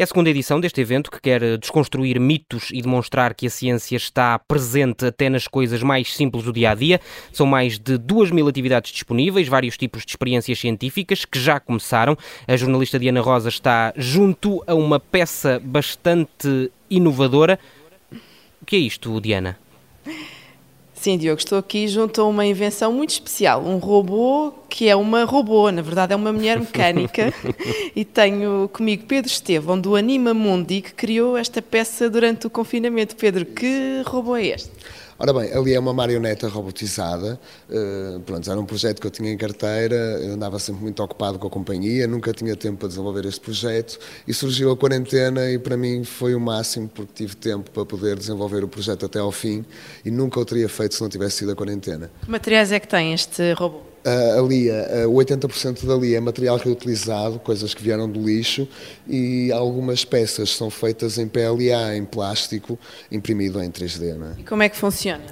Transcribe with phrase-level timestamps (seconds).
[0.00, 3.96] É a segunda edição deste evento que quer desconstruir mitos e demonstrar que a ciência
[3.96, 7.00] está presente até nas coisas mais simples do dia a dia.
[7.32, 12.16] São mais de duas mil atividades disponíveis, vários tipos de experiências científicas que já começaram.
[12.46, 17.58] A jornalista Diana Rosa está junto a uma peça bastante inovadora.
[18.62, 19.58] O que é isto, Diana?
[20.94, 25.24] Sim, Diogo, estou aqui junto a uma invenção muito especial, um robô que é uma
[25.24, 27.32] robô, na verdade é uma mulher mecânica,
[27.94, 33.16] e tenho comigo Pedro Estevão, do Anima Mundi, que criou esta peça durante o confinamento.
[33.16, 34.70] Pedro, que robô é este?
[35.20, 37.40] Ora bem, ali é uma marioneta robotizada.
[37.68, 41.40] Uh, pronto, era um projeto que eu tinha em carteira, eu andava sempre muito ocupado
[41.40, 45.58] com a companhia, nunca tinha tempo para desenvolver este projeto e surgiu a quarentena e
[45.58, 49.32] para mim foi o máximo porque tive tempo para poder desenvolver o projeto até ao
[49.32, 49.64] fim
[50.04, 52.12] e nunca o teria feito se não tivesse sido a quarentena.
[52.22, 53.87] Que materiais é que tem este robô?
[54.04, 58.66] Uh, ali, uh, 80% dali é material reutilizado, coisas que vieram do lixo,
[59.06, 62.78] e algumas peças são feitas em PLA, em plástico,
[63.10, 64.08] imprimido em 3D.
[64.08, 64.40] É?
[64.40, 65.24] E como é que funciona?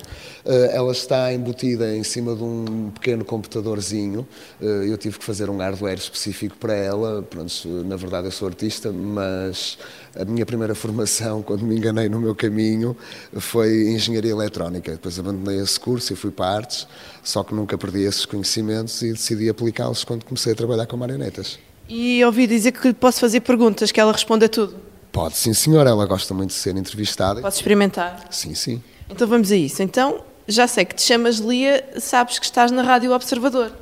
[0.44, 4.26] Uh, ela está embutida em cima de um pequeno computadorzinho.
[4.60, 7.22] Uh, eu tive que fazer um hardware específico para ela.
[7.22, 9.78] Pronto, na verdade, eu sou artista, mas
[10.14, 12.96] a minha primeira formação, quando me enganei no meu caminho,
[13.38, 14.92] foi engenharia eletrónica.
[14.92, 16.86] Depois abandonei esse curso e fui para artes,
[17.22, 21.58] só que nunca perdi esses conhecimentos e decidi aplicá-los quando comecei a trabalhar com marionetas.
[21.88, 24.74] E ouvi dizer que lhe posso fazer perguntas, que ela responde a tudo.
[25.12, 25.90] Pode, sim, senhora.
[25.90, 27.40] Ela gosta muito de ser entrevistada.
[27.40, 28.26] Posso experimentar?
[28.30, 28.82] Sim, sim.
[29.08, 29.82] Então vamos a isso.
[29.82, 33.72] Então, já sei que te chamas Lia, sabes que estás na Rádio Observador.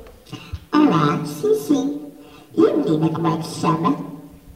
[0.71, 2.01] Olá, sim, sim.
[2.55, 4.05] E a menina como é que se chama?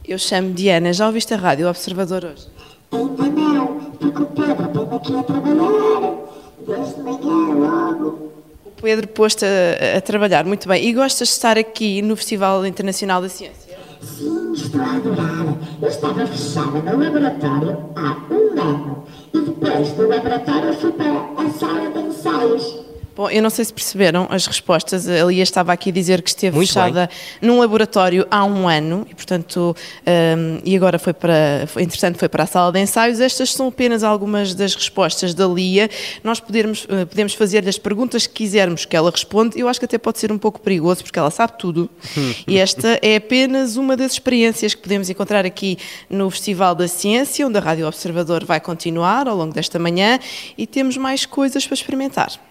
[0.06, 0.92] Eu chamo Diana.
[0.92, 2.48] Já ouviste a Rádio Observador hoje?
[2.92, 6.20] Ainda não, porque o Pedro vem aqui a trabalhar.
[6.66, 8.32] Desde manhã logo.
[8.80, 10.86] Pedro pôs-te a, a, trabalhar, muito bem.
[10.86, 13.78] E gostas de estar aqui no Festival Internacional da Ciência?
[14.02, 15.56] Sim, estou a adorar.
[15.80, 19.04] Eu estava fechada no laboratório há um ano.
[19.34, 22.89] E depois do laboratório fui para a sala de ensaios.
[23.14, 25.08] Bom, eu não sei se perceberam as respostas.
[25.08, 27.08] A Lia estava aqui a dizer que esteve Muito fechada
[27.40, 27.50] bem.
[27.50, 29.76] num laboratório há um ano e, portanto,
[30.06, 33.20] um, e agora foi para, foi, interessante, foi para a sala de ensaios.
[33.20, 35.90] Estas são apenas algumas das respostas da Lia.
[36.22, 39.58] Nós podemos, uh, podemos fazer as perguntas que quisermos que ela responde.
[39.58, 41.90] Eu acho que até pode ser um pouco perigoso porque ela sabe tudo.
[42.46, 45.78] e esta é apenas uma das experiências que podemos encontrar aqui
[46.08, 50.18] no Festival da Ciência, onde a Rádio Observador vai continuar ao longo desta manhã
[50.56, 52.49] e temos mais coisas para experimentar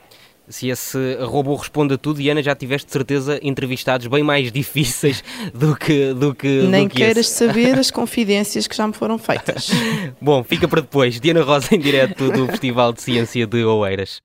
[0.49, 5.23] se esse robô responde a tudo, Diana, já tiveste certeza entrevistados bem mais difíceis
[5.53, 7.35] do que do que Nem do que queiras esse.
[7.47, 9.69] saber as confidências que já me foram feitas.
[10.19, 11.19] Bom, fica para depois.
[11.19, 14.21] Diana Rosa em direto do Festival de Ciência de Oeiras.